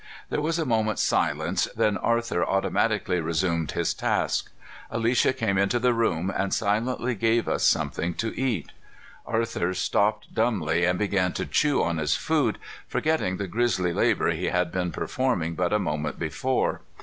There 0.31 0.41
was 0.41 0.57
a 0.57 0.65
moment's 0.65 1.03
silence, 1.03 1.67
then 1.75 1.95
Arthur 1.95 2.43
automatically 2.43 3.21
resumed 3.21 3.73
his 3.73 3.93
task. 3.93 4.51
Alicia 4.89 5.31
came 5.31 5.59
into 5.59 5.77
the 5.77 5.93
room 5.93 6.33
and 6.35 6.51
silently 6.51 7.13
gave 7.13 7.47
us 7.47 7.63
something 7.63 8.15
to 8.15 8.35
eat. 8.35 8.71
Arthur 9.27 9.75
stopped 9.75 10.33
dumbly 10.33 10.85
and 10.85 10.97
began 10.97 11.33
to 11.33 11.45
chew 11.45 11.83
on 11.83 11.99
his 11.99 12.15
food, 12.15 12.57
forgetting 12.87 13.37
the 13.37 13.45
grisly 13.45 13.93
labor 13.93 14.31
he 14.31 14.45
had 14.45 14.71
been 14.71 14.91
performing 14.91 15.53
but 15.53 15.71
a 15.71 15.77
moment 15.77 16.17
before. 16.17 16.81